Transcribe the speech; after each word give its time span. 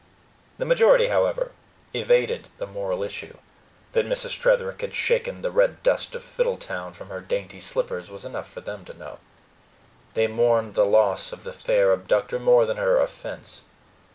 The 0.57 0.65
majority, 0.65 1.09
however, 1.09 1.51
evaded 1.93 2.47
the 2.57 2.65
moral 2.65 3.03
issue; 3.03 3.37
that 3.91 4.07
Mrs. 4.07 4.35
Tretherick 4.39 4.81
had 4.81 4.95
shaken 4.95 5.43
the 5.43 5.51
red 5.51 5.83
dust 5.83 6.15
of 6.15 6.23
Fiddletown 6.23 6.93
from 6.95 7.09
her 7.09 7.21
dainty 7.21 7.59
slippers 7.59 8.09
was 8.09 8.25
enough 8.25 8.49
for 8.51 8.61
them 8.61 8.83
to 8.85 8.95
know. 8.95 9.19
They 10.15 10.25
mourned 10.25 10.73
the 10.73 10.85
loss 10.87 11.31
of 11.31 11.43
the 11.43 11.53
fair 11.53 11.93
abductor 11.93 12.39
more 12.39 12.65
than 12.65 12.77
her 12.77 12.97
offense. 12.99 13.61